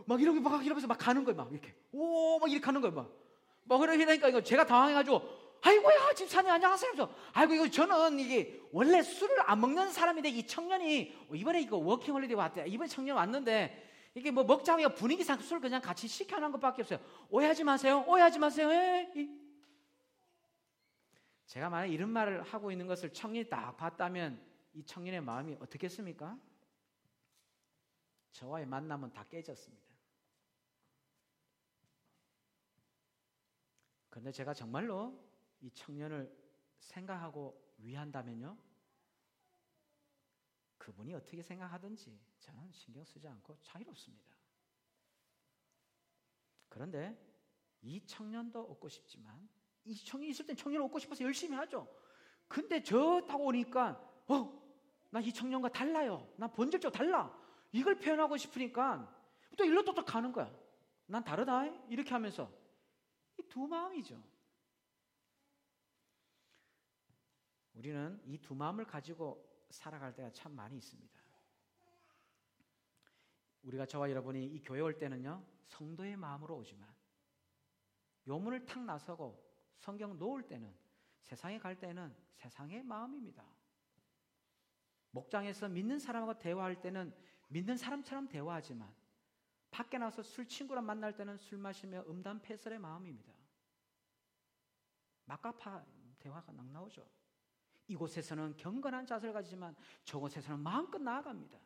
[0.06, 1.36] 막 이렇게 막 이러면서 막 가는 거예요.
[1.36, 2.94] 막 이렇게 오 막 이렇게 가는 거예요.
[2.94, 3.10] 막.
[3.64, 6.92] 막 이거 제가 당황해가지고 아이고야 집사님 안녕하세요.
[6.92, 12.36] 그래서 아이고 이거 저는 이게 원래 술을 안 먹는 사람인데 이 청년이 이번에 이거 워킹홀리데이
[12.36, 12.64] 왔대.
[12.68, 17.00] 이번 청년 왔는데 이게 뭐 먹자고 분위기상 술 그냥 같이 시켜놓은 것밖에 없어요.
[17.30, 18.04] 오해하지 마세요.
[18.06, 18.70] 오해하지 마세요.
[18.70, 19.12] 에?
[19.16, 19.28] 예?
[21.46, 24.40] 제가 만약 이런 말을 하고 있는 것을 청년이 딱 봤다면
[24.72, 26.38] 이 청년의 마음이 어떻겠습니까?
[28.32, 29.86] 저와의 만남은 다 깨졌습니다.
[34.10, 35.25] 그런데 제가 정말로
[35.60, 36.34] 이 청년을
[36.78, 38.56] 생각하고 위한다면요.
[40.78, 44.36] 그분이 어떻게 생각하든지 저는 신경 쓰지 않고 자유롭습니다.
[46.68, 47.16] 그런데
[47.82, 49.48] 이 청년도 얻고 싶지만
[49.84, 51.88] 이 청년이 있을 땐 청년을 얻고 싶어서 열심히 하죠.
[52.48, 54.66] 근데 저 타고 오니까 어,
[55.10, 56.28] 나 이 청년과 달라요.
[56.36, 57.34] 나 본질적으로 달라.
[57.72, 59.12] 이걸 표현하고 싶으니까
[59.56, 60.54] 또 일로 또, 또 가는 거야.
[61.06, 61.64] 난 다르다.
[61.88, 62.50] 이렇게 하면서
[63.38, 64.22] 이 두 마음이죠.
[67.76, 71.20] 우리는 이 두 마음을 가지고 살아갈 때가 참 많이 있습니다.
[73.62, 76.88] 우리가 저와 여러분이 이 교회 올 때는요, 성도의 마음으로 오지만,
[78.26, 79.44] 요문을 탁 나서고
[79.76, 80.74] 성경 놓을 때는,
[81.20, 83.44] 세상에 갈 때는 세상의 마음입니다.
[85.10, 87.14] 목장에서 믿는 사람하고 대화할 때는
[87.48, 88.94] 믿는 사람처럼 대화하지만,
[89.70, 93.34] 밖에 나서 술 친구랑 만날 때는 술 마시며 음담 패설의 마음입니다.
[95.24, 95.84] 막가파
[96.20, 97.06] 대화가 막 나오죠.
[97.88, 101.58] 이곳에서는 경건한 자세를 가지지만 저곳에서는 마음껏 나아갑니다.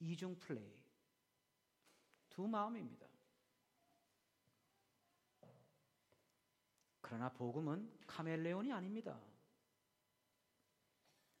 [0.00, 0.72] 이중 플레이.
[2.28, 3.06] 두 마음입니다.
[7.00, 9.18] 그러나 복음은 카멜레온이 아닙니다.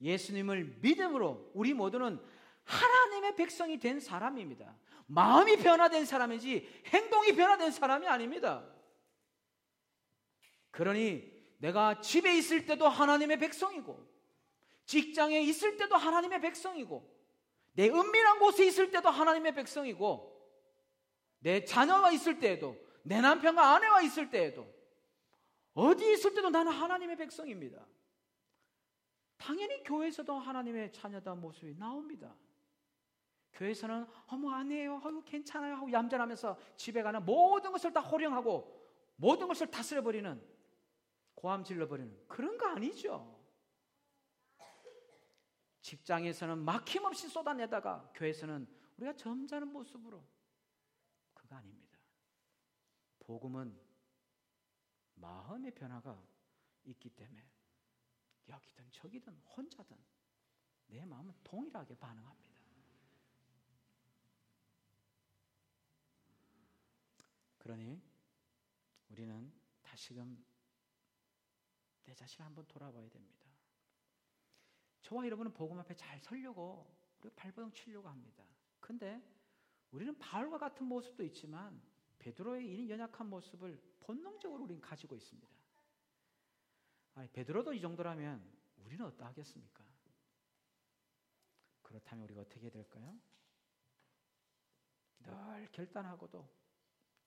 [0.00, 2.20] 예수님을 믿음으로 우리 모두는
[2.64, 4.76] 하나님의 백성이 된 사람입니다.
[5.06, 8.66] 마음이 변화된 사람이지 행동이 변화된 사람이 아닙니다.
[10.70, 14.17] 그러니 내가 집에 있을 때도 하나님의 백성이고
[14.88, 17.06] 직장에 있을 때도 하나님의 백성이고,
[17.74, 20.34] 내 은밀한 곳에 있을 때도 하나님의 백성이고,
[21.40, 24.66] 내 자녀가 있을 때에도, 내 남편과 아내와 있을 때에도,
[25.74, 27.86] 어디 있을 때도 나는 하나님의 백성입니다.
[29.36, 32.34] 당연히 교회에서도 하나님의 자녀다운 모습이 나옵니다.
[33.52, 39.70] 교회에서는 어머 아니에요, 어머 괜찮아요 하고 얌전하면서 집에 가는 모든 것을 다 호령하고 모든 것을
[39.70, 40.42] 다스려 버리는
[41.34, 43.37] 고함 질러 버리는 그런 거 아니죠.
[45.80, 50.26] 직장에서는 막힘없이 쏟아내다가 교회에서는 우리가 점잖은 모습으로
[51.34, 51.98] 그거 아닙니다.
[53.20, 53.78] 복음은
[55.14, 56.22] 마음의 변화가
[56.84, 57.48] 있기 때문에
[58.48, 59.96] 여기든 저기든 혼자든
[60.86, 62.48] 내 마음은 동일하게 반응합니다.
[67.58, 68.00] 그러니
[69.10, 70.42] 우리는 다시금
[72.04, 73.47] 내 자신을 한번 돌아봐야 됩니다.
[75.08, 76.86] 저와 여러분은 복음 앞에 잘 서려고
[77.22, 78.44] 우리 발버둥 치려고 합니다.
[78.78, 79.22] 근데
[79.90, 81.80] 우리는 바울과 같은 모습도 있지만
[82.18, 85.48] 베드로의 이 연약한 모습을 본능적으로 우리는 가지고 있습니다.
[87.14, 88.46] 아니, 베드로도 이 정도라면
[88.84, 89.82] 우리는 어떠하겠습니까?
[91.80, 93.18] 그렇다면 우리가 어떻게 해야 될까요?
[95.20, 96.46] 늘 결단하고도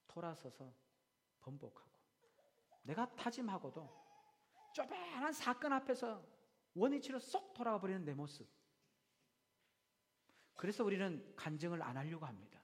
[0.08, 0.72] 돌아서서
[1.40, 1.90] 번복하고
[2.84, 3.90] 내가 다짐하고도
[4.76, 6.41] 쪼만한 사건 앞에서
[6.74, 8.48] 원위치로 쏙 돌아가 버리는 내 모습.
[10.56, 12.62] 그래서 우리는 간증을 안 하려고 합니다.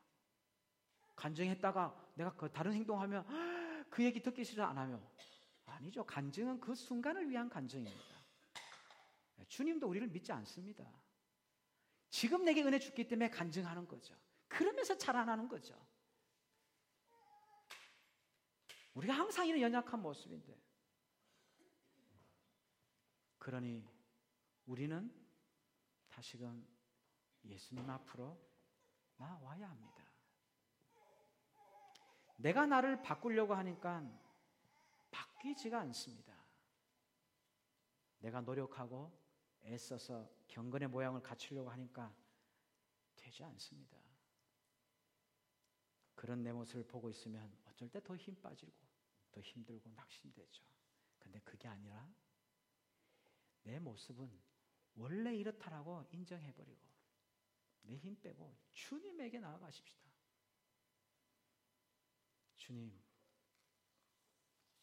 [1.15, 3.25] 간증했다가 내가 그 다른 행동하면
[3.89, 5.01] 그 얘기 듣기 싫어 안 하며
[5.65, 6.05] 아니죠.
[6.05, 8.17] 간증은 그 순간을 위한 간증입니다.
[9.47, 10.85] 주님도 우리를 믿지 않습니다.
[12.09, 14.15] 지금 내게 은혜 줬기 때문에 간증하는 거죠.
[14.47, 15.75] 그러면서 자라나는 거죠.
[18.93, 20.59] 우리가 항상 이런 연약한 모습인데.
[23.37, 23.96] 그러니
[24.67, 25.11] 우리는
[26.09, 26.67] 다시금
[27.45, 28.37] 예수님 앞으로
[29.17, 30.03] 나와야 합니다.
[32.37, 34.03] 내가 나를 바꾸려고 하니까
[35.09, 36.35] 바뀌지가 않습니다.
[38.19, 39.11] 내가 노력하고
[39.63, 42.13] 애써서 경건의 모양을 갖추려고 하니까
[43.15, 43.97] 되지 않습니다.
[46.15, 48.71] 그런 내 모습을 보고 있으면 어쩔 때 더 힘 빠지고
[49.31, 50.63] 더 힘들고 낙심되죠.
[51.19, 52.09] 근데 그게 아니라
[53.63, 54.46] 내 모습은
[54.97, 56.87] 원래 이렇다라고 인정해버리고
[57.83, 60.05] 내 힘 빼고 주님에게 나아가십시다.
[62.57, 62.91] 주님,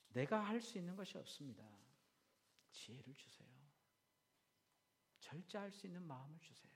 [0.09, 1.63] 내가 할 수 있는 것이 없습니다.
[2.71, 3.49] 지혜를 주세요.
[5.21, 6.73] 절제할 수 있는 마음을 주세요.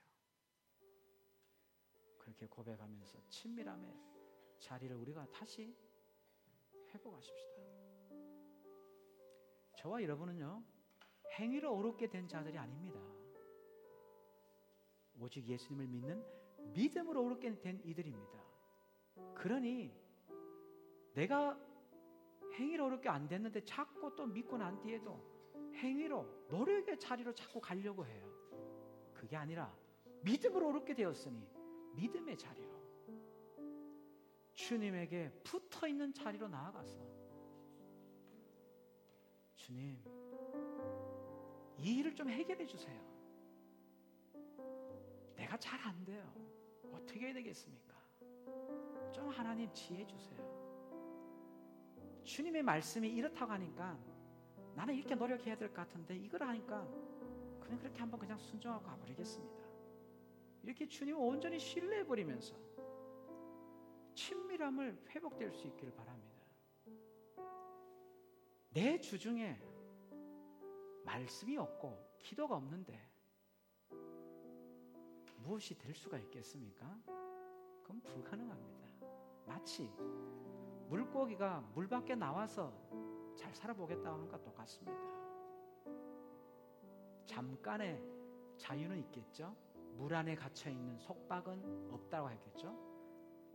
[2.18, 3.95] 그렇게 고백하면서 친밀함의
[4.61, 5.74] 자리를 우리가 다시
[6.91, 7.62] 회복하십시다.
[9.78, 10.62] 저와 여러분은요,
[11.39, 13.18] 행위로 어렵게 된 자들이 아닙니다.
[15.21, 16.25] 오직 예수님을 믿는
[16.73, 18.39] 믿음으로 어렵게 된 이들입니다.
[19.35, 19.93] 그러니
[21.14, 21.59] 내가
[22.55, 25.21] 행위로 어렵게 안 됐는데 자꾸 또 믿고 난 뒤에도
[25.75, 28.29] 행위로 노력의 자리로 자꾸 가려고 해요.
[29.14, 29.75] 그게 아니라
[30.23, 31.47] 믿음으로 어렵게 되었으니
[31.95, 32.79] 믿음의 자리로
[34.55, 36.97] 주님에게 붙어 있는 자리로 나아가서
[39.55, 40.03] 주님
[41.79, 43.01] 이 일을 좀 해결해 주세요.
[45.49, 46.31] 내가 잘 안 돼요.
[46.93, 47.95] 어떻게 해야 되겠습니까?
[49.11, 50.47] 좀 하나님 지혜 주세요.
[52.23, 53.99] 주님의 말씀이 이렇다고 하니까
[54.75, 56.87] 나는 이렇게 노력해야 될 것 같은데 이걸 하니까
[57.61, 59.65] 그냥 그렇게 한번 그냥 순종하고 가버리겠습니다.
[60.65, 62.55] 이렇게 주님을 온전히 신뢰해 버리면서
[64.15, 66.45] 친밀함을 회복될 수 있기를 바랍니다.
[68.69, 69.59] 내 주중에
[71.07, 73.08] 말씀이 없고 기도가 없는데
[75.39, 76.99] 무엇이 될 수가 있겠습니까?
[77.82, 78.89] 그건 불가능합니다.
[79.47, 79.91] 마치
[80.89, 82.72] 물고기가 물 밖에 나와서
[83.36, 84.99] 잘 살아보겠다 하는 것과 똑같습니다.
[87.24, 88.03] 잠깐의
[88.57, 89.55] 자유는 있겠죠.
[89.97, 92.76] 물 안에 갇혀 있는 속박은 없다고 했겠죠.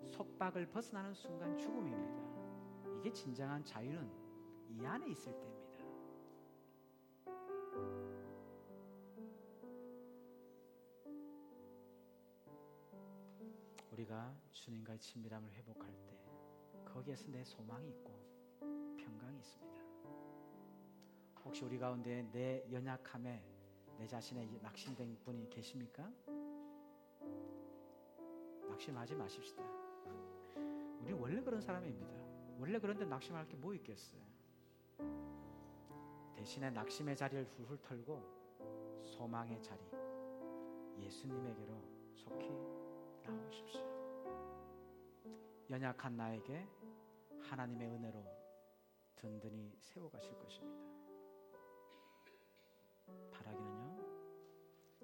[0.09, 2.99] 속박을 벗어나는 순간 죽음입니다.
[2.99, 4.09] 이게 진정한 자유는
[4.69, 5.63] 이 안에 있을 때입니다.
[13.94, 16.18] 우리가 주님과의 친밀함을 회복할 때
[16.84, 18.12] 거기에서 내 소망이 있고
[18.98, 19.84] 평강이 있습니다.
[21.46, 23.44] 혹시 우리 가운데 내 연약함에
[24.00, 26.12] 내 자신의 낙심된 분이 계십니까?
[28.68, 29.64] 낙심하지 마십시다.
[31.02, 32.14] 우리 원래 그런 사람입니다.
[32.58, 34.22] 원래 그런데 낙심할 게 뭐 있겠어요?
[36.36, 39.82] 대신에 낙심의 자리를 훌훌 털고 소망의 자리,
[41.00, 41.74] 예수님에게로
[42.16, 42.82] 속히
[43.32, 43.82] 나오십시오.
[45.69, 46.67] 연약한 나에게
[47.41, 48.24] 하나님의 은혜로
[49.15, 50.84] 든든히 세워가실 것입니다.
[53.32, 53.97] 바라기는요,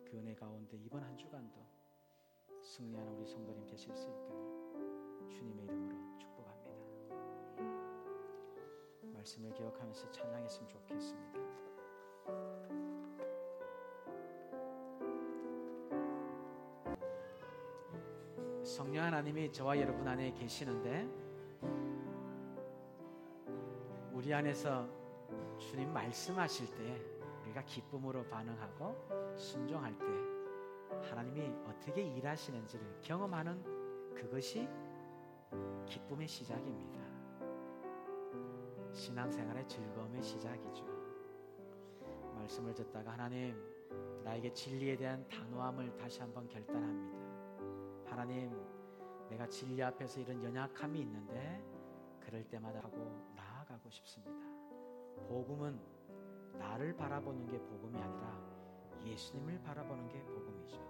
[0.05, 1.65] 그 은혜 가운데 이번 한 주간도
[2.61, 6.69] 승리하는 우리 성도님 되실 수 있기를 주님의 이름으로 축복합니다.
[9.13, 11.39] 말씀을 기억하면서 찬양했으면 좋겠습니다.
[18.69, 21.09] 성령 하나님이 저와 여러분 안에 계시는데
[24.13, 24.87] 우리 안에서
[25.57, 27.01] 주님 말씀하실 때
[27.41, 30.05] 우리가 기쁨으로 반응하고 순종할 때
[31.09, 34.69] 하나님이 어떻게 일하시는지를 경험하는 그것이
[35.87, 36.99] 기쁨의 시작입니다.
[38.93, 40.85] 신앙생활의 즐거움의 시작이죠.
[42.35, 43.55] 말씀을 듣다가 하나님
[44.23, 47.18] 나에게 진리에 대한 단호함을 다시 한번 결단합니다.
[48.19, 48.51] 하나님,
[49.29, 51.63] 내가 진리 앞에서 이런 연약함이 있는데
[52.19, 52.97] 그럴 때마다 하고
[53.33, 54.45] 나아가고 싶습니다.
[55.29, 55.79] 복음은
[56.57, 58.37] 나를 바라보는 게 복음이 아니라
[59.05, 60.81] 예수님을 바라보는 게 복음이죠.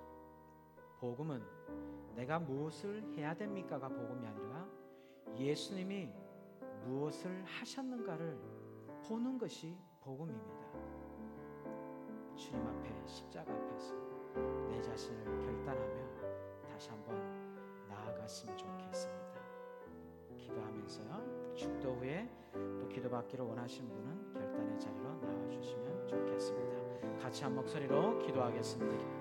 [1.00, 1.44] 복음은
[2.16, 4.68] 내가 무엇을 해야 됩니까가 복음이 아니라
[5.36, 6.12] 예수님이
[6.86, 8.40] 무엇을 하셨는가를
[9.08, 10.66] 보는 것이 복음입니다.
[12.36, 13.94] 주님 앞에 십자가 앞에서
[14.68, 16.19] 내 자신을 결단하며
[16.80, 17.14] 다시 한번
[17.90, 19.42] 나아갔으면 좋겠습니다.
[20.38, 21.54] 기도하면서요.
[21.54, 27.20] 축도 후에 또 기도받기를 원하시는 분은 결단의 자리로 나와 주시면 좋겠습니다.
[27.22, 29.19] 같이 한 목소리로 기도하겠습니다.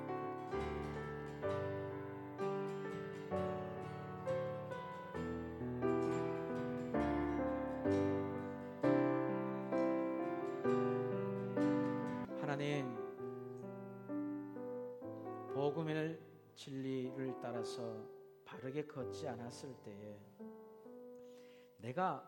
[21.98, 22.22] 내가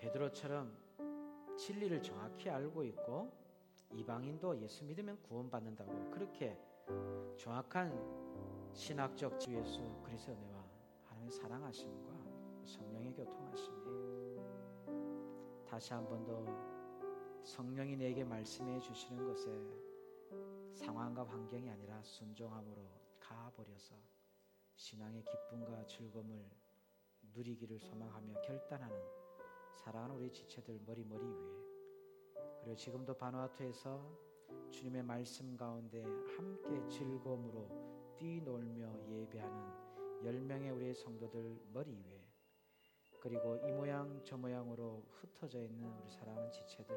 [0.00, 0.76] 베드로처럼
[1.56, 3.30] 진리를 정확히 알고 있고
[3.92, 6.58] 이방인도 예수 믿으면 구원받는다고 그렇게
[7.38, 7.92] 정확한
[8.72, 10.64] 신학적 예수 그리스도의 은혜와
[11.04, 12.10] 하나님의 사랑하심과
[12.64, 14.40] 성령의 교통하심이
[15.64, 16.44] 다시 한 번 더
[17.44, 19.48] 성령이 내게 말씀해 주시는 것에
[20.74, 22.82] 상황과 환경이 아니라 순종함으로
[23.20, 23.94] 가버려서
[24.74, 26.63] 신앙의 기쁨과 즐거움을
[27.34, 28.96] 누리기를 소망하며 결단하는
[29.72, 31.64] 사랑하는 우리 지체들 머리머리 위에
[32.60, 34.34] 그리고 지금도 바누아투에서
[34.70, 42.24] 주님의 말씀 가운데 함께 즐거움으로 뛰놀며 예배하는 열 명의 우리의 성도들 머리 위에
[43.20, 46.94] 그리고 이 모양 저 모양으로 흩어져 있는 우리 사랑하는 지체들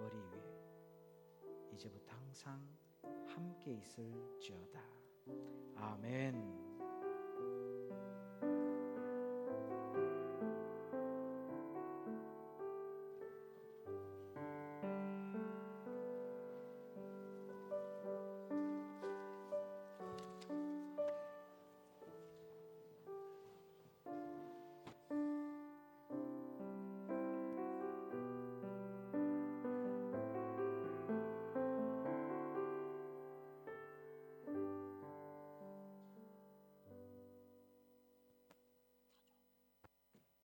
[0.00, 2.60] 머리 위에 이제부터 항상
[3.26, 4.80] 함께 있을지어다.
[5.76, 6.68] 아멘.